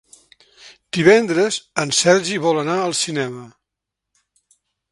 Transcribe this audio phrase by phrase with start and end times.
[0.97, 3.45] Divendres en Sergi vol anar al cinema.